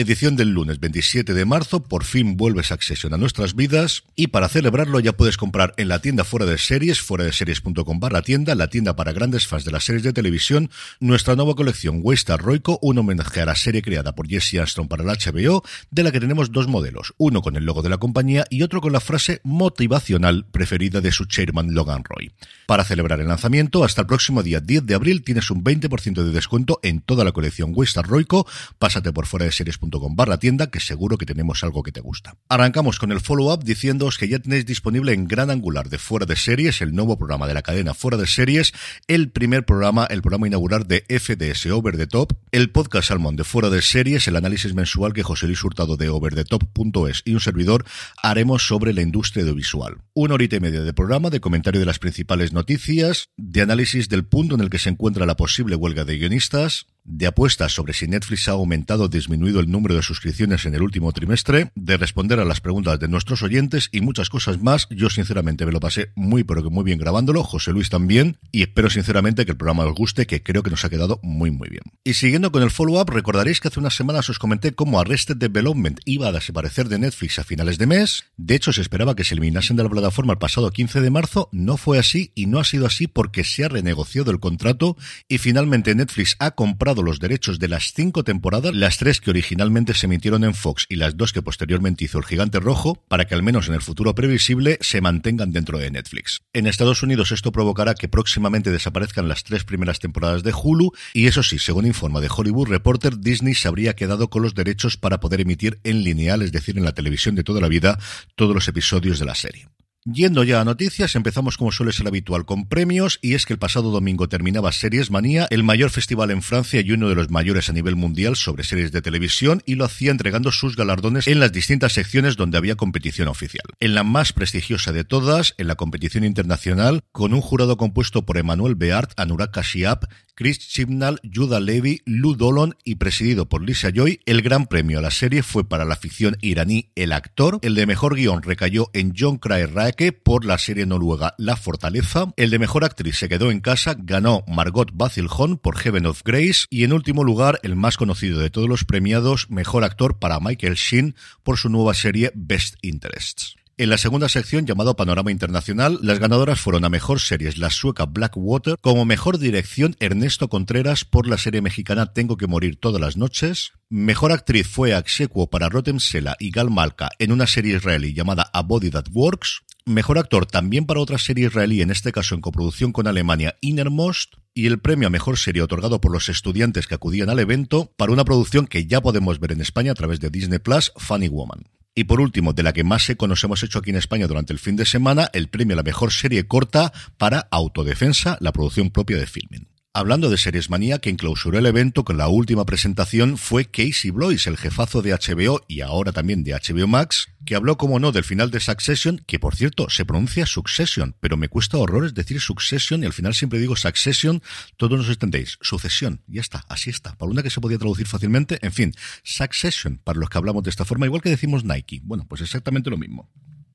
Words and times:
Edición 0.00 0.34
del 0.34 0.48
lunes 0.48 0.80
27 0.80 1.34
de 1.34 1.44
marzo, 1.44 1.82
por 1.82 2.04
fin 2.04 2.38
vuelve 2.38 2.62
Succession 2.62 3.12
a 3.12 3.18
nuestras 3.18 3.54
vidas 3.54 4.04
y 4.16 4.28
para 4.28 4.48
celebrarlo 4.48 4.98
ya 4.98 5.12
puedes 5.12 5.36
comprar 5.36 5.74
en 5.76 5.88
la 5.88 5.98
tienda 5.98 6.24
Fuera 6.24 6.46
de 6.46 6.56
Series, 6.56 7.02
fuera 7.02 7.24
de 7.24 7.34
series.com 7.34 8.00
barra 8.00 8.22
tienda, 8.22 8.54
la 8.54 8.68
tienda 8.68 8.96
para 8.96 9.12
grandes 9.12 9.46
fans 9.46 9.66
de 9.66 9.72
las 9.72 9.84
series 9.84 10.02
de 10.02 10.14
televisión, 10.14 10.70
nuestra 11.00 11.36
nueva 11.36 11.54
colección 11.54 12.00
Waystar 12.02 12.40
Roico, 12.40 12.78
un 12.80 12.96
homenaje 12.96 13.42
a 13.42 13.44
la 13.44 13.54
serie 13.54 13.82
creada 13.82 14.14
por 14.14 14.26
Jesse 14.26 14.54
Armstrong 14.54 14.88
para 14.88 15.02
el 15.02 15.10
HBO, 15.10 15.62
de 15.90 16.02
la 16.02 16.12
que 16.12 16.20
tenemos 16.20 16.50
dos 16.50 16.66
modelos, 16.66 17.12
uno 17.18 17.42
con 17.42 17.56
el 17.56 17.66
logo 17.66 17.82
de 17.82 17.90
la 17.90 17.98
compañía 17.98 18.46
y 18.48 18.62
otro 18.62 18.80
con 18.80 18.94
la 18.94 19.00
frase 19.00 19.42
motivacional 19.44 20.46
preferida 20.50 21.02
de 21.02 21.12
su 21.12 21.26
chairman 21.26 21.74
Logan 21.74 22.04
Roy. 22.04 22.32
Para 22.64 22.84
celebrar 22.84 23.20
el 23.20 23.28
lanzamiento, 23.28 23.84
hasta 23.84 24.00
el 24.00 24.06
próximo 24.06 24.42
día 24.42 24.60
10 24.60 24.86
de 24.86 24.94
abril 24.94 25.22
tienes 25.22 25.50
un 25.50 25.62
20% 25.62 26.22
de 26.22 26.30
descuento 26.30 26.80
en 26.82 27.02
toda 27.02 27.22
la 27.22 27.32
colección 27.32 27.72
Waystar 27.74 28.06
Roico, 28.06 28.46
pásate 28.78 29.12
por 29.12 29.26
fuera 29.26 29.44
de 29.44 29.52
series.com 29.52 29.89
barra 30.10 30.38
tienda 30.38 30.70
que 30.70 30.80
seguro 30.80 31.18
que 31.18 31.26
tenemos 31.26 31.64
algo 31.64 31.82
que 31.82 31.92
te 31.92 32.00
gusta. 32.00 32.36
Arrancamos 32.48 32.98
con 32.98 33.12
el 33.12 33.20
follow-up 33.20 33.64
diciéndoos 33.64 34.18
que 34.18 34.28
ya 34.28 34.38
tenéis 34.38 34.66
disponible 34.66 35.12
en 35.12 35.26
Gran 35.26 35.50
Angular 35.50 35.88
de 35.88 35.98
Fuera 35.98 36.26
de 36.26 36.36
Series, 36.36 36.80
el 36.82 36.94
nuevo 36.94 37.18
programa 37.18 37.46
de 37.46 37.54
la 37.54 37.62
cadena 37.62 37.94
Fuera 37.94 38.16
de 38.16 38.26
Series, 38.26 38.72
el 39.08 39.30
primer 39.30 39.64
programa, 39.64 40.06
el 40.06 40.22
programa 40.22 40.46
inaugural 40.46 40.86
de 40.86 41.04
FDS 41.08 41.66
Over 41.66 41.96
the 41.96 42.06
Top, 42.06 42.34
el 42.52 42.70
podcast 42.70 43.08
Salmón 43.08 43.36
de 43.36 43.44
Fuera 43.44 43.70
de 43.70 43.80
Series, 43.80 44.26
el 44.26 44.36
análisis 44.36 44.74
mensual 44.74 45.12
que 45.12 45.22
José 45.22 45.46
Luis 45.46 45.62
Hurtado 45.62 45.96
de 45.96 46.08
overthetop.es 46.08 47.22
y 47.24 47.34
un 47.34 47.40
servidor 47.40 47.84
haremos 48.22 48.66
sobre 48.66 48.92
la 48.92 49.02
industria 49.02 49.42
audiovisual. 49.42 49.98
Una 50.14 50.34
horita 50.34 50.56
y 50.56 50.60
media 50.60 50.82
de 50.82 50.92
programa 50.92 51.30
de 51.30 51.40
comentario 51.40 51.80
de 51.80 51.86
las 51.86 51.98
principales 51.98 52.52
noticias, 52.52 53.28
de 53.36 53.62
análisis 53.62 54.08
del 54.08 54.24
punto 54.24 54.56
en 54.56 54.62
el 54.62 54.70
que 54.70 54.78
se 54.78 54.90
encuentra 54.90 55.26
la 55.26 55.36
posible 55.36 55.76
huelga 55.76 56.04
de 56.04 56.18
guionistas, 56.18 56.86
de 57.04 57.26
apuestas 57.26 57.72
sobre 57.72 57.92
si 57.92 58.06
Netflix 58.06 58.48
ha 58.48 58.52
aumentado 58.52 59.04
o 59.04 59.08
disminuido 59.08 59.60
el 59.60 59.70
número 59.70 59.94
de 59.94 60.02
suscripciones 60.02 60.66
en 60.66 60.74
el 60.74 60.82
último 60.82 61.12
trimestre, 61.12 61.70
de 61.74 61.96
responder 61.96 62.40
a 62.40 62.44
las 62.44 62.60
preguntas 62.60 62.98
de 62.98 63.08
nuestros 63.08 63.42
oyentes 63.42 63.88
y 63.92 64.00
muchas 64.00 64.28
cosas 64.28 64.60
más. 64.60 64.86
Yo 64.90 65.10
sinceramente 65.10 65.66
me 65.66 65.72
lo 65.72 65.80
pasé 65.80 66.12
muy 66.14 66.44
pero 66.44 66.62
que 66.62 66.70
muy 66.70 66.84
bien 66.84 66.98
grabándolo, 66.98 67.42
José 67.42 67.72
Luis 67.72 67.90
también, 67.90 68.38
y 68.52 68.62
espero 68.62 68.90
sinceramente 68.90 69.44
que 69.44 69.52
el 69.52 69.56
programa 69.56 69.86
os 69.86 69.94
guste, 69.94 70.26
que 70.26 70.42
creo 70.42 70.62
que 70.62 70.70
nos 70.70 70.84
ha 70.84 70.90
quedado 70.90 71.20
muy 71.22 71.50
muy 71.50 71.68
bien. 71.68 71.82
Y 72.04 72.14
con 72.48 72.62
el 72.62 72.70
follow-up, 72.70 73.10
recordaréis 73.10 73.60
que 73.60 73.68
hace 73.68 73.78
unas 73.78 73.94
semanas 73.94 74.30
os 74.30 74.38
comenté 74.38 74.72
cómo 74.72 74.98
Arrested 74.98 75.36
Development 75.36 76.00
iba 76.06 76.28
a 76.28 76.32
desaparecer 76.32 76.88
de 76.88 76.98
Netflix 76.98 77.38
a 77.38 77.44
finales 77.44 77.76
de 77.76 77.86
mes. 77.86 78.24
De 78.38 78.54
hecho, 78.54 78.72
se 78.72 78.80
esperaba 78.80 79.14
que 79.14 79.24
se 79.24 79.34
eliminasen 79.34 79.76
de 79.76 79.82
la 79.82 79.90
plataforma 79.90 80.32
el 80.32 80.38
pasado 80.38 80.70
15 80.70 81.02
de 81.02 81.10
marzo. 81.10 81.50
No 81.52 81.76
fue 81.76 81.98
así 81.98 82.32
y 82.34 82.46
no 82.46 82.58
ha 82.58 82.64
sido 82.64 82.86
así 82.86 83.06
porque 83.06 83.44
se 83.44 83.64
ha 83.64 83.68
renegociado 83.68 84.30
el 84.30 84.40
contrato 84.40 84.96
y 85.28 85.36
finalmente 85.36 85.94
Netflix 85.94 86.36
ha 86.38 86.52
comprado 86.52 87.02
los 87.02 87.20
derechos 87.20 87.58
de 87.58 87.68
las 87.68 87.92
cinco 87.92 88.24
temporadas, 88.24 88.74
las 88.74 88.96
tres 88.96 89.20
que 89.20 89.30
originalmente 89.30 89.92
se 89.92 90.06
emitieron 90.06 90.42
en 90.44 90.54
Fox 90.54 90.86
y 90.88 90.96
las 90.96 91.18
dos 91.18 91.34
que 91.34 91.42
posteriormente 91.42 92.04
hizo 92.04 92.16
el 92.16 92.24
Gigante 92.24 92.58
Rojo, 92.58 93.04
para 93.08 93.26
que 93.26 93.34
al 93.34 93.42
menos 93.42 93.68
en 93.68 93.74
el 93.74 93.82
futuro 93.82 94.14
previsible 94.14 94.78
se 94.80 95.02
mantengan 95.02 95.52
dentro 95.52 95.78
de 95.78 95.90
Netflix. 95.90 96.40
En 96.54 96.66
Estados 96.66 97.02
Unidos 97.02 97.32
esto 97.32 97.52
provocará 97.52 97.94
que 97.94 98.08
próximamente 98.08 98.70
desaparezcan 98.70 99.28
las 99.28 99.44
tres 99.44 99.64
primeras 99.64 99.98
temporadas 99.98 100.42
de 100.42 100.54
Hulu 100.54 100.92
y 101.12 101.26
eso 101.26 101.42
sí, 101.42 101.58
según 101.58 101.86
informa 101.86 102.20
de 102.20 102.29
Hollywood 102.34 102.68
Reporter, 102.68 103.18
Disney 103.18 103.54
se 103.54 103.68
habría 103.68 103.94
quedado 103.94 104.30
con 104.30 104.42
los 104.42 104.54
derechos 104.54 104.96
para 104.96 105.20
poder 105.20 105.40
emitir 105.40 105.80
en 105.84 106.02
lineal, 106.02 106.42
es 106.42 106.52
decir, 106.52 106.78
en 106.78 106.84
la 106.84 106.92
televisión 106.92 107.34
de 107.34 107.44
toda 107.44 107.60
la 107.60 107.68
vida, 107.68 107.98
todos 108.36 108.54
los 108.54 108.68
episodios 108.68 109.18
de 109.18 109.24
la 109.24 109.34
serie. 109.34 109.68
Yendo 110.06 110.44
ya 110.44 110.62
a 110.62 110.64
noticias, 110.64 111.14
empezamos 111.14 111.58
como 111.58 111.72
suele 111.72 111.92
ser 111.92 112.06
habitual 112.06 112.46
con 112.46 112.66
premios, 112.66 113.18
y 113.20 113.34
es 113.34 113.44
que 113.44 113.52
el 113.52 113.58
pasado 113.58 113.90
domingo 113.90 114.30
terminaba 114.30 114.72
Series 114.72 115.10
Manía, 115.10 115.46
el 115.50 115.62
mayor 115.62 115.90
festival 115.90 116.30
en 116.30 116.40
Francia 116.40 116.80
y 116.80 116.92
uno 116.92 117.10
de 117.10 117.14
los 117.14 117.30
mayores 117.30 117.68
a 117.68 117.74
nivel 117.74 117.96
mundial 117.96 118.34
sobre 118.34 118.64
series 118.64 118.92
de 118.92 119.02
televisión, 119.02 119.62
y 119.66 119.74
lo 119.74 119.84
hacía 119.84 120.10
entregando 120.10 120.52
sus 120.52 120.74
galardones 120.74 121.28
en 121.28 121.38
las 121.38 121.52
distintas 121.52 121.92
secciones 121.92 122.36
donde 122.36 122.56
había 122.56 122.76
competición 122.76 123.28
oficial. 123.28 123.66
En 123.78 123.94
la 123.94 124.02
más 124.02 124.32
prestigiosa 124.32 124.92
de 124.92 125.04
todas, 125.04 125.54
en 125.58 125.66
la 125.66 125.74
competición 125.74 126.24
internacional, 126.24 127.02
con 127.12 127.34
un 127.34 127.42
jurado 127.42 127.76
compuesto 127.76 128.24
por 128.24 128.38
Emmanuel 128.38 128.76
Beart, 128.76 129.12
Anurag 129.18 129.50
Kashyap, 129.50 130.04
Chris 130.40 130.58
Chibnall, 130.58 131.20
Judah 131.22 131.60
Levy, 131.60 132.00
Lou 132.06 132.34
Dolan 132.34 132.74
y 132.82 132.94
presidido 132.94 133.46
por 133.50 133.62
Lisa 133.62 133.90
Joy, 133.94 134.20
el 134.24 134.40
gran 134.40 134.64
premio 134.64 134.98
a 134.98 135.02
la 135.02 135.10
serie 135.10 135.42
fue 135.42 135.68
para 135.68 135.84
la 135.84 135.96
ficción 135.96 136.38
iraní 136.40 136.92
El 136.94 137.12
Actor, 137.12 137.58
el 137.60 137.74
de 137.74 137.84
mejor 137.84 138.14
guion 138.14 138.42
recayó 138.42 138.88
en 138.94 139.12
John 139.14 139.36
Cryer 139.36 139.74
Raeke 139.74 140.12
por 140.12 140.46
la 140.46 140.56
serie 140.56 140.86
noruega 140.86 141.34
La 141.36 141.58
Fortaleza, 141.58 142.32
el 142.38 142.48
de 142.48 142.58
mejor 142.58 142.84
actriz 142.84 143.18
se 143.18 143.28
quedó 143.28 143.50
en 143.50 143.60
casa, 143.60 143.94
ganó 143.98 144.42
Margot 144.48 144.92
Basilhon 144.94 145.58
por 145.58 145.76
Heaven 145.76 146.06
of 146.06 146.22
Grace 146.24 146.64
y 146.70 146.84
en 146.84 146.94
último 146.94 147.22
lugar 147.22 147.60
el 147.62 147.76
más 147.76 147.98
conocido 147.98 148.40
de 148.40 148.48
todos 148.48 148.66
los 148.66 148.86
premiados, 148.86 149.50
mejor 149.50 149.84
actor 149.84 150.18
para 150.18 150.40
Michael 150.40 150.76
Sheen 150.76 151.16
por 151.42 151.58
su 151.58 151.68
nueva 151.68 151.92
serie 151.92 152.32
Best 152.34 152.76
Interests. 152.80 153.59
En 153.80 153.88
la 153.88 153.96
segunda 153.96 154.28
sección, 154.28 154.66
llamado 154.66 154.94
Panorama 154.94 155.30
Internacional, 155.30 155.98
las 156.02 156.18
ganadoras 156.18 156.60
fueron 156.60 156.84
a 156.84 156.90
Mejor 156.90 157.18
Series 157.18 157.56
la 157.56 157.70
sueca 157.70 158.04
Blackwater, 158.04 158.76
como 158.82 159.06
Mejor 159.06 159.38
Dirección 159.38 159.96
Ernesto 160.00 160.48
Contreras 160.50 161.06
por 161.06 161.26
la 161.26 161.38
serie 161.38 161.62
mexicana 161.62 162.12
Tengo 162.12 162.36
que 162.36 162.46
morir 162.46 162.76
todas 162.76 163.00
las 163.00 163.16
noches, 163.16 163.72
Mejor 163.88 164.32
Actriz 164.32 164.68
fue 164.68 164.92
Axequo 164.92 165.48
para 165.48 165.70
Rotem 165.70 165.98
Sela 165.98 166.36
y 166.38 166.50
Gal 166.50 166.68
Malka 166.68 167.08
en 167.18 167.32
una 167.32 167.46
serie 167.46 167.74
israelí 167.74 168.12
llamada 168.12 168.50
A 168.52 168.60
Body 168.60 168.90
That 168.90 169.06
Works, 169.14 169.62
Mejor 169.86 170.18
Actor 170.18 170.44
también 170.44 170.84
para 170.84 171.00
otra 171.00 171.16
serie 171.16 171.46
israelí, 171.46 171.80
en 171.80 171.90
este 171.90 172.12
caso 172.12 172.34
en 172.34 172.42
coproducción 172.42 172.92
con 172.92 173.06
Alemania, 173.06 173.56
Innermost, 173.62 174.34
y 174.52 174.66
el 174.66 174.78
premio 174.78 175.06
a 175.06 175.10
Mejor 175.10 175.38
Serie 175.38 175.62
otorgado 175.62 176.02
por 176.02 176.12
los 176.12 176.28
estudiantes 176.28 176.86
que 176.86 176.96
acudían 176.96 177.30
al 177.30 177.38
evento 177.38 177.90
para 177.96 178.12
una 178.12 178.26
producción 178.26 178.66
que 178.66 178.84
ya 178.84 179.00
podemos 179.00 179.40
ver 179.40 179.52
en 179.52 179.62
España 179.62 179.92
a 179.92 179.94
través 179.94 180.20
de 180.20 180.28
Disney 180.28 180.58
Plus, 180.58 180.92
Funny 180.98 181.28
Woman. 181.28 181.62
Y 181.94 182.04
por 182.04 182.20
último, 182.20 182.52
de 182.52 182.62
la 182.62 182.72
que 182.72 182.84
más 182.84 183.08
eco 183.10 183.26
nos 183.26 183.42
hemos 183.42 183.62
hecho 183.62 183.78
aquí 183.78 183.90
en 183.90 183.96
España 183.96 184.26
durante 184.26 184.52
el 184.52 184.58
fin 184.58 184.76
de 184.76 184.86
semana, 184.86 185.28
el 185.32 185.48
premio 185.48 185.74
a 185.74 185.78
la 185.78 185.82
mejor 185.82 186.12
serie 186.12 186.46
corta 186.46 186.92
para 187.18 187.48
Autodefensa, 187.50 188.38
la 188.40 188.52
producción 188.52 188.90
propia 188.90 189.18
de 189.18 189.26
Filming. 189.26 189.66
Hablando 189.92 190.30
de 190.30 190.38
Series 190.38 190.70
Manía, 190.70 191.00
quien 191.00 191.16
clausuró 191.16 191.58
el 191.58 191.66
evento 191.66 192.04
con 192.04 192.16
la 192.16 192.28
última 192.28 192.64
presentación 192.64 193.36
fue 193.36 193.64
Casey 193.64 194.12
Blois, 194.12 194.46
el 194.46 194.56
jefazo 194.56 195.02
de 195.02 195.12
HBO 195.12 195.62
y 195.66 195.80
ahora 195.80 196.12
también 196.12 196.44
de 196.44 196.52
HBO 196.52 196.86
Max, 196.86 197.26
que 197.44 197.56
habló, 197.56 197.76
como 197.76 197.98
no, 197.98 198.12
del 198.12 198.22
final 198.22 198.52
de 198.52 198.60
Succession, 198.60 199.20
que 199.26 199.40
por 199.40 199.56
cierto 199.56 199.90
se 199.90 200.04
pronuncia 200.04 200.46
Succession, 200.46 201.16
pero 201.18 201.36
me 201.36 201.48
cuesta 201.48 201.76
horrores 201.76 202.14
decir 202.14 202.40
Succession 202.40 203.02
y 203.02 203.06
al 203.06 203.12
final 203.12 203.34
siempre 203.34 203.58
digo 203.58 203.74
Succession, 203.74 204.44
todos 204.76 204.96
nos 204.96 205.08
entendéis, 205.08 205.58
sucesión, 205.60 206.22
ya 206.28 206.40
está, 206.40 206.64
así 206.68 206.90
está, 206.90 207.16
para 207.16 207.32
una 207.32 207.42
que 207.42 207.50
se 207.50 207.60
podía 207.60 207.78
traducir 207.78 208.06
fácilmente, 208.06 208.60
en 208.62 208.70
fin, 208.70 208.94
Succession, 209.24 210.00
para 210.04 210.20
los 210.20 210.30
que 210.30 210.38
hablamos 210.38 210.62
de 210.62 210.70
esta 210.70 210.84
forma, 210.84 211.06
igual 211.06 211.20
que 211.20 211.30
decimos 211.30 211.64
Nike, 211.64 212.00
bueno, 212.04 212.26
pues 212.28 212.42
exactamente 212.42 212.90
lo 212.90 212.96
mismo. 212.96 213.28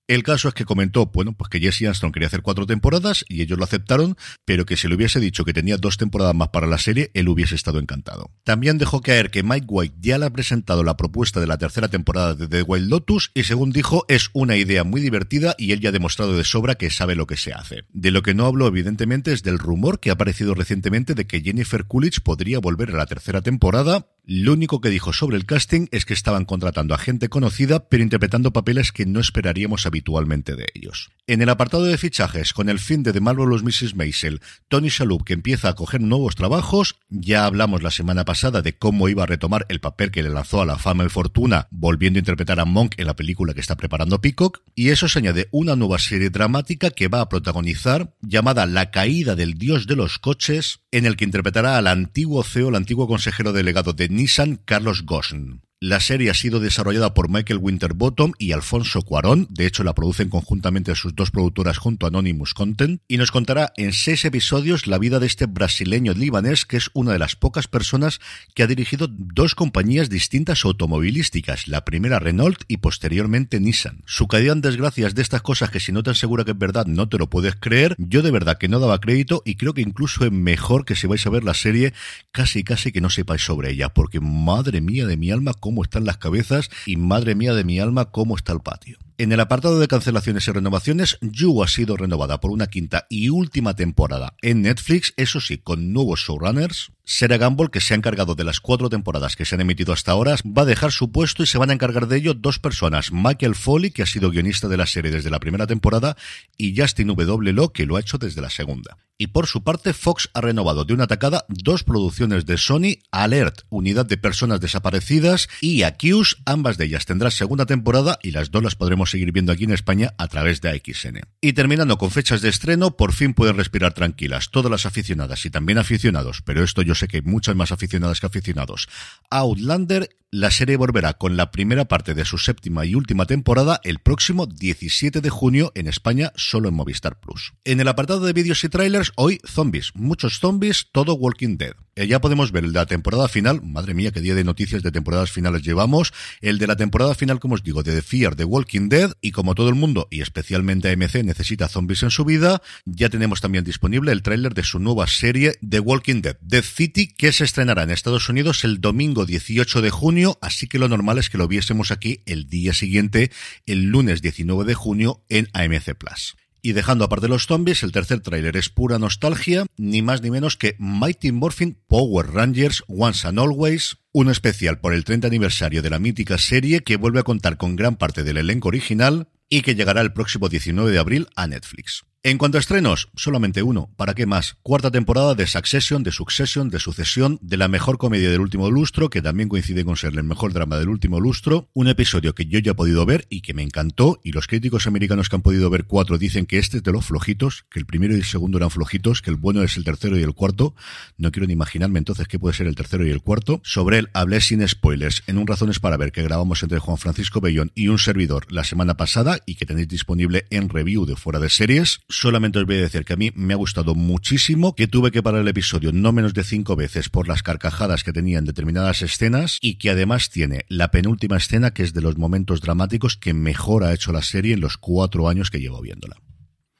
El 0.07 0.21
caso 0.21 0.47
es 0.49 0.53
que 0.53 0.65
comentó, 0.65 1.07
bueno, 1.07 1.33
pues 1.33 1.49
que 1.49 1.59
Jesse 1.59 1.87
Armstrong 1.87 2.13
quería 2.13 2.27
hacer 2.27 2.43
cuatro 2.43 2.67
temporadas 2.67 3.25
y 3.27 3.41
ellos 3.41 3.57
lo 3.57 3.63
aceptaron, 3.63 4.15
pero 4.45 4.63
que 4.63 4.77
si 4.77 4.87
le 4.87 4.93
hubiese 4.93 5.19
dicho 5.19 5.45
que 5.45 5.53
tenía 5.53 5.77
dos 5.77 5.97
temporadas 5.97 6.35
más 6.35 6.49
para 6.49 6.67
la 6.67 6.77
serie, 6.77 7.09
él 7.15 7.27
hubiese 7.27 7.55
estado 7.55 7.79
encantado. 7.79 8.29
También 8.43 8.77
dejó 8.77 9.01
caer 9.01 9.31
que 9.31 9.41
Mike 9.41 9.65
White 9.67 9.95
ya 9.99 10.19
le 10.19 10.27
ha 10.27 10.29
presentado 10.29 10.83
la 10.83 10.95
propuesta 10.95 11.39
de 11.39 11.47
la 11.47 11.57
tercera 11.57 11.87
temporada 11.87 12.35
de 12.35 12.47
The 12.47 12.61
Wild 12.61 12.87
Lotus 12.87 13.31
y 13.33 13.45
según 13.45 13.71
dijo 13.71 14.05
es 14.07 14.29
una 14.33 14.55
idea 14.57 14.83
muy 14.83 15.01
divertida 15.01 15.55
y 15.57 15.71
él 15.71 15.79
ya 15.79 15.89
ha 15.89 15.91
demostrado 15.91 16.37
de 16.37 16.43
sobra 16.43 16.75
que 16.75 16.91
sabe 16.91 17.15
lo 17.15 17.25
que 17.25 17.37
se 17.37 17.53
hace. 17.53 17.85
De 17.91 18.11
lo 18.11 18.21
que 18.21 18.35
no 18.35 18.45
habló 18.45 18.67
evidentemente 18.67 19.33
es 19.33 19.41
del 19.41 19.57
rumor 19.57 19.99
que 19.99 20.11
ha 20.11 20.13
aparecido 20.13 20.53
recientemente 20.53 21.15
de 21.15 21.25
que 21.25 21.41
Jennifer 21.41 21.85
Coolidge 21.85 22.21
podría 22.21 22.59
volver 22.59 22.91
a 22.91 22.97
la 22.97 23.07
tercera 23.07 23.41
temporada, 23.41 24.05
Lo 24.27 24.53
único 24.53 24.81
que 24.81 24.89
dijo 24.89 25.13
sobre 25.13 25.37
el 25.37 25.45
casting 25.45 25.85
es 25.91 26.03
que 26.03 26.15
estaban 26.15 26.45
contratando 26.45 26.95
a 26.95 26.97
gente 26.97 27.29
conocida, 27.29 27.87
pero 27.89 28.01
interpretando 28.01 28.51
papeles 28.51 28.91
que 28.91 29.05
no 29.05 29.19
esperaríamos 29.19 29.85
habitualmente 29.85 30.55
de 30.55 30.65
ellos. 30.73 31.11
En 31.27 31.43
el 31.43 31.49
apartado 31.49 31.83
de 31.83 31.97
fichajes, 31.99 32.51
con 32.51 32.67
el 32.67 32.79
fin 32.79 33.03
de 33.03 33.13
The 33.13 33.19
Marvelous 33.19 33.61
Mrs. 33.61 33.95
Maisel, 33.95 34.41
Tony 34.67 34.89
Shalhoub 34.89 35.23
que 35.23 35.33
empieza 35.33 35.69
a 35.69 35.75
coger 35.75 36.01
nuevos 36.01 36.35
trabajos, 36.35 36.95
ya 37.09 37.45
hablamos 37.45 37.83
la 37.83 37.91
semana 37.91 38.25
pasada 38.25 38.63
de 38.63 38.75
cómo 38.75 39.09
iba 39.09 39.23
a 39.23 39.27
retomar 39.27 39.67
el 39.69 39.79
papel 39.79 40.09
que 40.09 40.23
le 40.23 40.29
lanzó 40.29 40.59
a 40.59 40.65
la 40.65 40.79
fama 40.79 41.05
y 41.05 41.09
fortuna, 41.09 41.67
volviendo 41.69 42.17
a 42.17 42.21
interpretar 42.21 42.59
a 42.59 42.65
Monk 42.65 42.95
en 42.97 43.05
la 43.05 43.15
película 43.15 43.53
que 43.53 43.61
está 43.61 43.77
preparando 43.77 44.21
Peacock, 44.21 44.61
y 44.73 44.89
eso 44.89 45.07
se 45.07 45.19
añade 45.19 45.49
una 45.51 45.75
nueva 45.75 45.99
serie 45.99 46.31
dramática 46.31 46.89
que 46.89 47.09
va 47.09 47.21
a 47.21 47.29
protagonizar, 47.29 48.15
llamada 48.21 48.65
La 48.65 48.89
caída 48.89 49.35
del 49.35 49.53
dios 49.53 49.85
de 49.85 49.95
los 49.95 50.17
coches, 50.17 50.79
en 50.91 51.05
el 51.05 51.15
que 51.15 51.25
interpretará 51.25 51.77
al 51.77 51.87
antiguo 51.87 52.43
CEO, 52.43 52.69
el 52.69 52.75
antiguo 52.75 53.07
consejero 53.07 53.53
delegado 53.53 53.93
de 53.93 54.14
Nissan, 54.15 54.61
Carlos 54.63 55.03
Ghosn. 55.03 55.59
La 55.87 55.99
serie 55.99 56.31
ha 56.31 56.33
sido 56.33 56.59
desarrollada 56.59 57.13
por 57.13 57.29
Michael 57.29 57.59
Winterbottom 57.61 58.31
y 58.39 58.53
Alfonso 58.53 59.03
Cuarón, 59.03 59.45
de 59.51 59.67
hecho 59.67 59.83
la 59.83 59.93
producen 59.93 60.29
conjuntamente 60.29 60.95
sus 60.95 61.13
dos 61.13 61.29
productoras 61.29 61.77
junto 61.77 62.07
a 62.07 62.09
Anonymous 62.09 62.55
Content, 62.55 63.03
y 63.07 63.17
nos 63.17 63.29
contará 63.29 63.71
en 63.77 63.93
seis 63.93 64.25
episodios 64.25 64.87
la 64.87 64.97
vida 64.97 65.19
de 65.19 65.27
este 65.27 65.45
brasileño 65.45 66.13
libanés 66.13 66.65
que 66.65 66.77
es 66.77 66.89
una 66.95 67.11
de 67.11 67.19
las 67.19 67.35
pocas 67.35 67.67
personas 67.67 68.19
que 68.55 68.63
ha 68.63 68.67
dirigido 68.67 69.07
dos 69.11 69.53
compañías 69.53 70.09
distintas 70.09 70.65
automovilísticas, 70.65 71.67
la 71.67 71.85
primera 71.85 72.17
Renault 72.17 72.63
y 72.67 72.77
posteriormente 72.77 73.59
Nissan. 73.59 74.01
Su 74.07 74.27
caída 74.27 74.53
en 74.53 74.61
desgracias 74.61 75.13
de 75.13 75.21
estas 75.21 75.43
cosas 75.43 75.69
que 75.69 75.79
si 75.79 75.91
no 75.91 76.01
te 76.01 76.09
asegura 76.09 76.45
que 76.45 76.51
es 76.51 76.57
verdad 76.57 76.87
no 76.87 77.09
te 77.09 77.19
lo 77.19 77.29
puedes 77.29 77.57
creer, 77.57 77.95
yo 77.99 78.23
de 78.23 78.31
verdad 78.31 78.57
que 78.57 78.69
no 78.69 78.79
daba 78.79 78.99
crédito 78.99 79.43
y 79.45 79.53
creo 79.53 79.75
que 79.75 79.81
incluso 79.81 80.25
es 80.25 80.31
mejor 80.31 80.83
que 80.83 80.95
si 80.95 81.05
vais 81.05 81.27
a 81.27 81.29
ver 81.29 81.43
la 81.43 81.53
serie 81.53 81.93
casi 82.31 82.63
casi 82.63 82.91
que 82.91 83.01
no 83.01 83.11
sepáis 83.11 83.43
sobre 83.43 83.69
ella, 83.69 83.89
porque 83.89 84.19
madre 84.19 84.81
mía 84.81 85.05
de 85.05 85.15
mi 85.15 85.29
alma, 85.29 85.53
cómo 85.53 85.74
están 85.83 86.05
las 86.05 86.17
cabezas 86.17 86.69
y 86.85 86.97
madre 86.97 87.35
mía 87.35 87.53
de 87.53 87.63
mi 87.63 87.79
alma, 87.79 88.11
cómo 88.11 88.35
está 88.35 88.53
el 88.53 88.61
patio. 88.61 88.97
En 89.17 89.31
el 89.31 89.39
apartado 89.39 89.79
de 89.79 89.87
cancelaciones 89.87 90.45
y 90.45 90.51
renovaciones, 90.51 91.17
You 91.21 91.63
ha 91.63 91.69
sido 91.69 91.95
renovada 91.95 92.41
por 92.41 92.51
una 92.51 92.67
quinta 92.67 93.07
y 93.09 93.29
última 93.29 93.73
temporada 93.73 94.35
en 94.41 94.63
Netflix, 94.63 95.13
eso 95.15 95.39
sí, 95.39 95.57
con 95.57 95.93
nuevos 95.93 96.19
showrunners. 96.19 96.91
Sarah 97.05 97.37
Gamble, 97.37 97.69
que 97.71 97.79
se 97.79 97.93
ha 97.93 97.97
encargado 97.97 98.35
de 98.35 98.43
las 98.43 98.59
cuatro 98.59 98.89
temporadas 98.89 99.37
que 99.37 99.45
se 99.45 99.55
han 99.55 99.61
emitido 99.61 99.93
hasta 99.93 100.11
ahora, 100.11 100.35
va 100.45 100.63
a 100.63 100.65
dejar 100.65 100.91
su 100.91 101.13
puesto 101.13 101.43
y 101.43 101.45
se 101.45 101.57
van 101.57 101.69
a 101.69 101.73
encargar 101.73 102.07
de 102.07 102.17
ello 102.17 102.33
dos 102.33 102.59
personas. 102.59 103.13
Michael 103.13 103.55
Foley, 103.55 103.91
que 103.91 104.03
ha 104.03 104.05
sido 104.05 104.31
guionista 104.31 104.67
de 104.67 104.77
la 104.77 104.85
serie 104.85 105.11
desde 105.11 105.29
la 105.29 105.39
primera 105.39 105.65
temporada, 105.65 106.17
y 106.57 106.77
Justin 106.77 107.07
W. 107.07 107.53
Law, 107.53 107.71
que 107.71 107.85
lo 107.85 107.95
ha 107.95 108.01
hecho 108.01 108.17
desde 108.17 108.41
la 108.41 108.49
segunda. 108.49 108.97
Y 109.17 109.27
por 109.27 109.47
su 109.47 109.63
parte, 109.63 109.93
Fox 109.93 110.29
ha 110.33 110.41
renovado 110.41 110.83
de 110.83 110.93
una 110.93 111.07
tacada 111.07 111.45
dos 111.47 111.83
producciones 111.83 112.45
de 112.45 112.57
Sony, 112.57 112.99
Alert, 113.11 113.61
Unidad 113.69 114.05
de 114.05 114.17
Personas 114.17 114.59
Desaparecidas, 114.59 115.47
y 115.61 115.83
Accuse, 115.83 116.35
ambas 116.45 116.77
de 116.77 116.85
ellas 116.85 117.05
tendrán 117.05 117.31
segunda 117.31 117.65
temporada 117.65 118.19
y 118.21 118.31
las 118.31 118.51
dos 118.51 118.61
las 118.61 118.75
podremos 118.75 119.11
seguir 119.11 119.31
viendo 119.31 119.53
aquí 119.53 119.63
en 119.63 119.71
España 119.71 120.13
a 120.17 120.27
través 120.27 120.59
de 120.59 120.69
AXN. 120.69 121.21
Y 121.39 121.53
terminando 121.53 121.97
con 121.97 122.11
fechas 122.11 122.41
de 122.41 122.49
estreno, 122.49 122.97
por 122.97 123.13
fin 123.13 123.33
pueden 123.33 123.55
respirar 123.55 123.93
tranquilas 123.93 124.51
todas 124.51 124.69
las 124.69 124.85
aficionadas 124.85 125.45
y 125.45 125.49
también 125.49 125.77
aficionados, 125.77 126.41
pero 126.41 126.61
esto 126.63 126.81
yo 126.81 126.93
sé 126.93 127.07
que 127.07 127.17
hay 127.17 127.23
muchas 127.23 127.55
más 127.55 127.71
aficionadas 127.71 128.19
que 128.19 128.27
aficionados. 128.27 128.89
Outlander 129.29 130.09
la 130.35 130.51
serie 130.51 130.75
volverá 130.75 131.13
con 131.13 131.37
la 131.37 131.49
primera 131.49 131.85
parte 131.85 132.13
de 132.13 132.25
su 132.25 132.37
séptima 132.37 132.85
y 132.85 132.93
última 132.93 133.25
temporada 133.25 133.79
el 133.85 133.99
próximo 133.99 134.47
17 134.47 135.21
de 135.21 135.29
junio 135.29 135.71
en 135.75 135.87
España, 135.87 136.33
solo 136.35 136.67
en 136.67 136.75
Movistar 136.75 137.17
Plus. 137.21 137.53
En 137.63 137.79
el 137.79 137.87
apartado 137.87 138.25
de 138.25 138.33
vídeos 138.33 138.61
y 138.65 138.67
trailers, 138.67 139.13
hoy 139.15 139.39
zombies, 139.45 139.93
muchos 139.95 140.39
zombies, 140.39 140.87
todo 140.91 141.13
Walking 141.13 141.55
Dead. 141.55 141.75
Eh, 141.97 142.07
ya 142.07 142.19
podemos 142.19 142.51
ver 142.51 142.65
el 142.65 142.73
de 142.73 142.79
la 142.79 142.85
temporada 142.85 143.29
final, 143.29 143.61
madre 143.63 143.93
mía, 143.93 144.11
qué 144.11 144.19
día 144.19 144.35
de 144.35 144.43
noticias 144.43 144.83
de 144.83 144.91
temporadas 144.91 145.31
finales 145.31 145.61
llevamos, 145.61 146.11
el 146.41 146.57
de 146.57 146.67
la 146.67 146.75
temporada 146.75 147.15
final, 147.15 147.39
como 147.39 147.55
os 147.55 147.63
digo, 147.63 147.83
de 147.83 147.95
The 147.95 148.01
Fear 148.01 148.35
de 148.35 148.43
Walking 148.43 148.89
Dead, 148.89 149.13
y 149.21 149.31
como 149.31 149.55
todo 149.55 149.69
el 149.69 149.75
mundo, 149.75 150.09
y 150.11 150.19
especialmente 150.19 150.91
AMC, 150.91 151.23
necesita 151.23 151.69
zombies 151.69 152.03
en 152.03 152.11
su 152.11 152.25
vida, 152.25 152.61
ya 152.83 153.07
tenemos 153.07 153.39
también 153.39 153.63
disponible 153.63 154.11
el 154.11 154.23
tráiler 154.23 154.53
de 154.53 154.63
su 154.63 154.79
nueva 154.79 155.07
serie 155.07 155.53
The 155.65 155.79
Walking 155.79 156.21
Dead, 156.21 156.37
Death 156.41 156.65
City, 156.65 157.07
que 157.07 157.31
se 157.31 157.45
estrenará 157.45 157.83
en 157.83 157.91
Estados 157.91 158.27
Unidos 158.27 158.65
el 158.65 158.81
domingo 158.81 159.25
18 159.25 159.81
de 159.81 159.89
junio, 159.89 160.24
así 160.41 160.67
que 160.67 160.79
lo 160.79 160.87
normal 160.87 161.17
es 161.17 161.29
que 161.29 161.37
lo 161.37 161.47
viésemos 161.47 161.91
aquí 161.91 162.21
el 162.25 162.47
día 162.47 162.73
siguiente, 162.73 163.31
el 163.65 163.85
lunes 163.85 164.21
19 164.21 164.65
de 164.65 164.73
junio, 164.73 165.23
en 165.29 165.47
AMC 165.53 165.95
Plus. 165.95 166.35
Y 166.61 166.73
dejando 166.73 167.05
aparte 167.05 167.27
los 167.27 167.45
zombies, 167.45 167.83
el 167.83 167.91
tercer 167.91 168.21
tráiler 168.21 168.57
es 168.57 168.69
pura 168.69 168.97
nostalgia, 168.97 169.67
ni 169.77 170.01
más 170.01 170.23
ni 170.23 170.31
menos 170.31 170.57
que 170.57 170.75
Mighty 170.79 171.31
Morphin 171.31 171.77
Power 171.87 172.25
Rangers 172.31 172.83
Once 172.87 173.27
and 173.27 173.37
Always, 173.37 173.97
un 174.11 174.31
especial 174.31 174.79
por 174.79 174.93
el 174.93 175.03
30 175.03 175.27
aniversario 175.27 175.83
de 175.83 175.91
la 175.91 175.99
mítica 175.99 176.39
serie 176.39 176.81
que 176.81 176.97
vuelve 176.97 177.19
a 177.19 177.23
contar 177.23 177.57
con 177.57 177.75
gran 177.75 177.97
parte 177.97 178.23
del 178.23 178.37
elenco 178.37 178.69
original 178.69 179.27
y 179.47 179.61
que 179.61 179.75
llegará 179.75 180.01
el 180.01 180.13
próximo 180.13 180.49
19 180.49 180.89
de 180.89 180.97
abril 180.97 181.27
a 181.35 181.45
Netflix. 181.45 182.03
En 182.27 182.39
cuanto 182.39 182.57
a 182.57 182.59
estrenos, 182.59 183.09
solamente 183.15 183.61
uno. 183.61 183.91
¿Para 183.97 184.15
qué 184.15 184.25
más? 184.25 184.57
Cuarta 184.63 184.89
temporada 184.89 185.35
de 185.35 185.45
Succession, 185.45 186.01
de 186.01 186.11
Succession, 186.11 186.71
de 186.71 186.79
Sucesión, 186.79 187.37
de 187.43 187.55
la 187.55 187.67
mejor 187.67 187.99
comedia 187.99 188.31
del 188.31 188.41
último 188.41 188.71
lustro, 188.71 189.11
que 189.11 189.21
también 189.21 189.47
coincide 189.47 189.85
con 189.85 189.95
ser 189.95 190.15
el 190.15 190.23
mejor 190.23 190.51
drama 190.51 190.79
del 190.79 190.89
último 190.89 191.19
lustro. 191.19 191.69
Un 191.75 191.87
episodio 191.87 192.33
que 192.33 192.47
yo 192.47 192.57
ya 192.57 192.71
he 192.71 192.73
podido 192.73 193.05
ver 193.05 193.27
y 193.29 193.41
que 193.41 193.53
me 193.53 193.61
encantó. 193.61 194.21
Y 194.23 194.31
los 194.31 194.47
críticos 194.47 194.87
americanos 194.87 195.29
que 195.29 195.35
han 195.35 195.43
podido 195.43 195.69
ver 195.69 195.83
cuatro 195.83 196.17
dicen 196.17 196.47
que 196.47 196.57
este 196.57 196.77
es 196.77 196.83
de 196.83 196.91
los 196.91 197.05
flojitos, 197.05 197.67
que 197.69 197.77
el 197.77 197.85
primero 197.85 198.15
y 198.15 198.17
el 198.17 198.23
segundo 198.23 198.57
eran 198.57 198.71
flojitos, 198.71 199.21
que 199.21 199.29
el 199.29 199.35
bueno 199.35 199.61
es 199.61 199.77
el 199.77 199.83
tercero 199.83 200.17
y 200.17 200.23
el 200.23 200.33
cuarto. 200.33 200.73
No 201.19 201.31
quiero 201.31 201.45
ni 201.45 201.53
imaginarme 201.53 201.99
entonces 201.99 202.27
qué 202.27 202.39
puede 202.39 202.55
ser 202.55 202.65
el 202.65 202.73
tercero 202.73 203.05
y 203.05 203.11
el 203.11 203.21
cuarto. 203.21 203.61
Sobre 203.63 203.99
él 203.99 204.09
hablé 204.13 204.41
sin 204.41 204.67
spoilers 204.67 205.21
en 205.27 205.37
un 205.37 205.45
Razones 205.45 205.79
para 205.79 205.95
Ver 205.95 206.11
que 206.11 206.23
grabamos 206.23 206.63
entre 206.63 206.79
Juan 206.79 206.97
Francisco 206.97 207.39
Bellón 207.39 207.71
y 207.75 207.89
un 207.89 207.99
servidor 207.99 208.51
la 208.51 208.63
semana 208.63 208.97
pasada 208.97 209.37
y 209.45 209.53
que 209.53 209.67
tenéis 209.67 209.89
disponible 209.89 210.47
en 210.49 210.69
review 210.69 211.05
de 211.05 211.15
fuera 211.15 211.39
de 211.39 211.49
series 211.49 211.99
solamente 212.19 212.59
os 212.59 212.65
voy 212.65 212.77
a 212.77 212.81
decir 212.81 213.05
que 213.05 213.13
a 213.13 213.17
mí 213.17 213.31
me 213.35 213.53
ha 213.53 213.57
gustado 213.57 213.95
muchísimo, 213.95 214.75
que 214.75 214.87
tuve 214.87 215.11
que 215.11 215.23
parar 215.23 215.41
el 215.41 215.47
episodio 215.47 215.91
no 215.91 216.11
menos 216.11 216.33
de 216.33 216.43
cinco 216.43 216.75
veces 216.75 217.09
por 217.09 217.27
las 217.27 217.43
carcajadas 217.43 218.03
que 218.03 218.13
tenía 218.13 218.39
en 218.39 218.45
determinadas 218.45 219.01
escenas 219.01 219.57
y 219.61 219.75
que 219.75 219.89
además 219.89 220.29
tiene 220.29 220.65
la 220.69 220.91
penúltima 220.91 221.37
escena 221.37 221.71
que 221.71 221.83
es 221.83 221.93
de 221.93 222.01
los 222.01 222.17
momentos 222.17 222.61
dramáticos 222.61 223.17
que 223.17 223.33
mejor 223.33 223.83
ha 223.83 223.93
hecho 223.93 224.11
la 224.11 224.21
serie 224.21 224.53
en 224.53 224.61
los 224.61 224.77
cuatro 224.77 225.27
años 225.27 225.51
que 225.51 225.59
llevo 225.59 225.81
viéndola. 225.81 226.15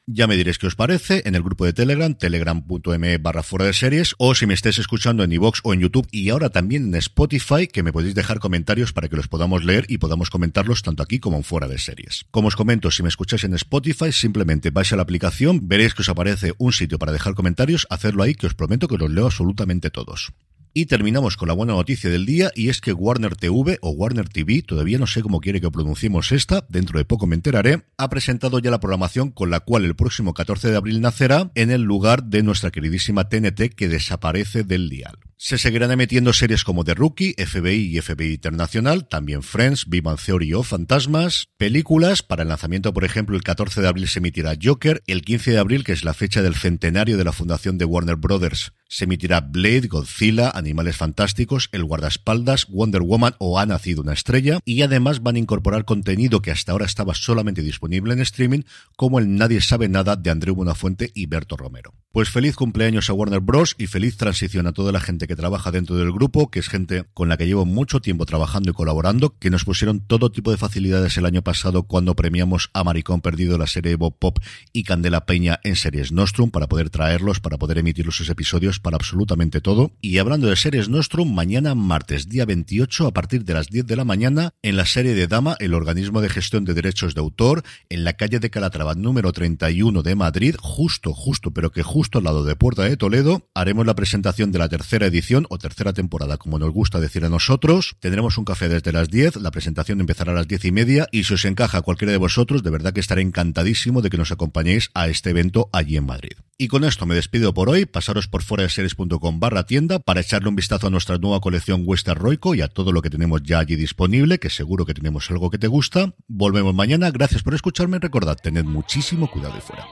Ya 0.07 0.28
me 0.28 0.38
diréis 0.38 0.60
qué 0.60 0.68
os 0.68 0.75
parece 0.75 1.24
en 1.25 1.34
el 1.34 1.42
grupo 1.42 1.66
de 1.66 1.74
Telegram, 1.74 2.13
telegram.me 2.13 3.18
barra 3.18 3.42
fuera 3.42 3.66
de 3.66 3.74
series, 3.74 4.13
o 4.19 4.36
si 4.36 4.46
me 4.46 4.54
estáis 4.54 4.78
escuchando 4.78 5.24
en 5.24 5.31
iVox 5.31 5.62
o 5.63 5.74
en 5.74 5.80
YouTube 5.80 6.07
y 6.12 6.30
ahora 6.30 6.52
también 6.52 6.84
en 6.84 6.94
Spotify, 6.94 7.66
que 7.66 7.81
me 7.81 7.92
podéis 7.92 8.13
dejar 8.13 8.38
comentarios 8.38 8.94
para 8.94 9.10
que 9.10 9.16
los 9.16 9.28
podamos 9.28 9.63
leer 9.63 9.88
y 9.90 9.98
podamos 9.98 10.30
comentarlos 10.30 10.84
tanto 10.84 11.02
aquí 11.02 11.18
como 11.18 11.38
en 11.38 11.44
fuera 11.44 11.68
de 11.68 11.80
series. 11.80 12.28
Como 12.30 12.50
os 12.50 12.56
comento, 12.56 12.92
si 12.92 13.02
me 13.02 13.10
escucháis 13.10 13.46
en 13.46 13.56
Spotify, 13.56 14.12
simplemente 14.12 14.69
vais 14.69 14.94
a 14.94 14.95
la 14.95 15.02
aplicación, 15.02 15.68
veréis 15.68 15.95
que 15.95 16.04
os 16.04 16.09
aparece 16.09 16.54
un 16.59 16.71
sitio 16.71 17.00
para 17.00 17.12
dejar 17.12 17.33
comentarios, 17.33 17.88
hacerlo 17.90 18.21
ahí, 18.21 18.35
que 18.35 18.45
os 18.45 18.54
prometo 18.54 18.88
que 18.88 19.00
los 19.00 19.09
leo 19.09 19.26
absolutamente 19.26 19.90
todos. 19.90 20.33
Y 20.78 20.88
terminamos 20.88 21.38
con 21.38 21.48
la 21.48 21.54
buena 21.54 21.72
noticia 21.72 22.10
del 22.10 22.26
día 22.26 22.52
y 22.54 22.68
es 22.68 22.82
que 22.82 22.92
Warner 22.92 23.38
TV 23.38 23.78
o 23.82 23.92
Warner 23.92 24.28
TV, 24.28 24.62
todavía 24.62 24.98
no 24.98 25.08
sé 25.08 25.22
cómo 25.22 25.40
quiere 25.40 25.62
que 25.62 25.72
pronunciemos 25.72 26.34
esta, 26.34 26.66
dentro 26.68 27.00
de 27.00 27.06
poco 27.06 27.28
me 27.28 27.36
enteraré, 27.36 27.86
ha 27.98 28.10
presentado 28.10 28.60
ya 28.60 28.72
la 28.72 28.82
programación 28.82 29.32
con 29.32 29.50
la 29.50 29.62
cual 29.62 29.86
el 29.86 29.96
próximo 29.96 30.34
14 30.34 30.70
de 30.70 30.76
abril 30.76 31.00
nacerá 31.00 31.50
en 31.56 31.72
el 31.72 31.84
lugar 31.84 32.26
de 32.26 32.44
nuestra 32.44 32.72
queridísima 32.72 33.30
TNT 33.30 33.74
que 33.74 33.88
desaparece 33.88 34.66
del 34.66 34.90
dial. 34.90 35.18
Se 35.38 35.58
seguirán 35.58 35.92
emitiendo 35.92 36.34
series 36.34 36.66
como 36.66 36.84
The 36.84 36.94
Rookie, 36.94 37.36
FBI 37.38 37.98
y 37.98 38.02
FBI 38.02 38.34
Internacional, 38.34 39.08
también 39.08 39.44
Friends, 39.44 39.88
Vivan 39.88 40.18
Theory 40.18 40.56
o 40.56 40.64
Fantasmas, 40.64 41.48
películas, 41.56 42.22
para 42.22 42.44
el 42.44 42.50
lanzamiento 42.50 42.94
por 42.94 43.06
ejemplo 43.06 43.38
el 43.38 43.44
14 43.44 43.80
de 43.80 43.88
abril 43.88 44.10
se 44.10 44.20
emitirá 44.20 44.56
Joker, 44.62 45.02
el 45.08 45.22
15 45.22 45.52
de 45.52 45.58
abril 45.58 45.86
que 45.86 45.94
es 45.94 46.04
la 46.04 46.14
fecha 46.14 46.42
del 46.42 46.56
centenario 46.56 47.16
de 47.16 47.24
la 47.24 47.32
fundación 47.32 47.78
de 47.78 47.86
Warner 47.86 48.18
Brothers 48.18 48.74
se 48.87 49.06
emitirá 49.06 49.42
Blade, 49.42 49.87
Godzilla, 49.87 50.51
Animales 50.51 50.97
Fantásticos, 50.97 51.69
El 51.71 51.83
Guardaespaldas, 51.83 52.68
Wonder 52.68 53.01
Woman 53.01 53.35
o 53.39 53.59
Ha 53.59 53.65
Nacido 53.65 54.01
una 54.01 54.13
Estrella 54.13 54.59
y 54.65 54.81
además 54.81 55.23
van 55.23 55.35
a 55.35 55.39
incorporar 55.39 55.85
contenido 55.85 56.42
que 56.42 56.51
hasta 56.51 56.71
ahora 56.71 56.85
estaba 56.85 57.13
solamente 57.13 57.61
disponible 57.61 58.13
en 58.13 58.19
streaming 58.19 58.61
como 58.95 59.19
el 59.19 59.35
Nadie 59.35 59.61
sabe 59.61 59.89
nada 59.89 60.15
de 60.15 60.30
Andreu 60.30 60.56
Buenafuente 60.56 61.11
y 61.13 61.25
Berto 61.25 61.57
Romero. 61.57 61.94
Pues 62.16 62.30
feliz 62.30 62.56
cumpleaños 62.56 63.10
a 63.10 63.14
Warner 63.14 63.42
Bros. 63.42 63.76
y 63.78 63.88
feliz 63.88 64.16
transición 64.16 64.68
a 64.68 64.72
toda 64.72 64.94
la 64.94 65.02
gente 65.02 65.28
que 65.28 65.36
trabaja 65.36 65.69
dentro 65.69 65.98
del 65.98 66.14
grupo, 66.14 66.50
que 66.50 66.60
es 66.60 66.69
gente 66.69 67.04
con 67.14 67.28
la 67.28 67.36
que 67.36 67.45
llevo 67.45 67.66
mucho 67.66 68.00
tiempo 68.00 68.26
trabajando 68.26 68.72
y 68.72 68.74
colaborando, 68.74 69.38
que 69.38 69.50
nos 69.50 69.66
pusieron 69.66 70.00
todo 70.00 70.31
tipo 70.31 70.50
de 70.50 70.56
facilidades 70.56 71.18
el 71.18 71.26
año 71.26 71.42
pasado 71.42 71.84
cuando 71.84 72.16
premiamos 72.16 72.69
a 72.72 72.86
Maricón 72.86 73.19
Perdido 73.19 73.57
la 73.57 73.68
serie 73.68 73.98
Bob 73.98 74.18
Pop 74.18 74.40
y 74.72 74.84
Candela 74.84 75.26
Peña 75.26 75.60
en 75.66 75.76
series 75.76 76.14
Nostrum 76.14 76.52
para 76.52 76.68
poder 76.68 76.90
traerlos, 76.90 77.42
para 77.42 77.57
poder 77.57 77.80
emitir 77.80 78.10
sus 78.14 78.30
episodios 78.30 78.80
para 78.80 78.95
absolutamente 78.95 79.60
todo. 79.60 79.92
Y 80.00 80.18
hablando 80.19 80.48
de 80.48 80.56
series 80.56 80.88
nuestro, 80.88 81.26
mañana 81.26 81.76
martes, 81.76 82.30
día 82.30 82.45
28, 82.45 83.07
a 83.07 83.12
partir 83.12 83.44
de 83.44 83.56
las 83.56 83.68
10 83.68 83.88
de 83.88 83.95
la 83.98 84.06
mañana, 84.06 84.54
en 84.62 84.78
la 84.78 84.86
serie 84.86 85.16
de 85.16 85.28
Dama, 85.28 85.57
el 85.60 85.74
organismo 85.74 86.22
de 86.22 86.30
gestión 86.30 86.64
de 86.64 86.76
derechos 86.76 87.14
de 87.14 87.19
autor, 87.19 87.64
en 87.90 88.06
la 88.06 88.14
calle 88.14 88.40
de 88.40 88.50
Calatrava 88.50 88.95
número 88.95 89.34
31 89.34 90.02
de 90.02 90.16
Madrid, 90.16 90.56
justo, 90.57 91.12
justo, 91.12 91.52
pero 91.52 91.74
que 91.74 91.84
justo 91.84 92.05
al 92.14 92.24
lado 92.24 92.44
de 92.44 92.56
Puerta 92.56 92.83
de 92.83 92.97
Toledo, 92.97 93.47
haremos 93.54 93.85
la 93.85 93.95
presentación 93.95 94.52
de 94.52 94.59
la 94.59 94.69
tercera 94.69 95.07
edición 95.07 95.45
o 95.50 95.57
tercera 95.57 95.94
temporada, 95.94 96.38
como 96.38 96.59
nos 96.59 96.71
gusta 96.71 97.00
decir 97.00 97.26
a 97.26 97.30
nosotros. 97.30 97.95
Tendremos 98.00 98.38
un 98.38 98.45
café 98.45 98.69
desde 98.69 98.92
las 98.92 99.09
10, 99.09 99.38
la 99.38 99.52
presentación 99.52 100.00
empezará 100.00 100.31
a 100.31 100.35
las 100.35 100.47
10 100.47 100.66
y 100.66 100.71
media 100.71 101.07
y 101.12 101.24
si 101.24 101.33
os 101.33 101.45
encaja 101.45 101.81
cualquiera 101.81 102.12
de 102.12 102.18
vosotros, 102.18 102.64
de 102.64 102.69
verdad 102.69 102.94
que 102.94 103.00
estaré 103.00 103.21
encantadísimo 103.21 104.02
de 104.02 104.09
que 104.09 104.18
nos 104.18 104.31
acompañéis 104.31 104.90
a 104.94 105.07
este 105.07 105.31
evento 105.31 105.69
allí 105.74 105.97
en 105.97 106.06
Madrid. 106.06 106.33
Y 106.57 106.69
con 106.69 106.85
esto 106.85 107.06
me 107.06 107.16
despido 107.16 107.54
por 107.54 107.69
hoy, 107.69 107.85
pasaros 107.85 108.30
por 108.30 108.42
foraseries.com 108.42 109.40
barra 109.40 109.66
tienda 109.66 110.00
para 110.00 110.21
echarle 110.21 110.47
un 110.47 110.56
vistazo 110.56 110.88
a 110.88 110.90
nuestra 110.90 111.18
nueva 111.18 111.42
colección 111.42 111.83
Western 111.85 112.19
Roico 112.19 112.56
y 112.56 112.62
a 112.62 112.69
todo 112.69 112.94
lo 112.94 113.02
que 113.02 113.09
tenemos 113.09 113.44
ya 113.44 113.59
allí 113.59 113.76
disponible, 113.76 114.40
que 114.40 114.50
seguro 114.50 114.85
que 114.85 114.94
tenemos 114.94 115.30
algo 115.31 115.50
que 115.50 115.57
te 115.57 115.68
gusta. 115.68 116.14
Volvemos 116.28 116.74
mañana, 116.74 117.12
gracias 117.12 117.44
por 117.44 117.56
escucharme, 117.56 118.00
recordad, 118.00 118.38
tened 118.42 118.64
muchísimo 118.64 119.30
cuidado 119.30 119.57
y 119.57 119.62
fuera. 119.62 119.85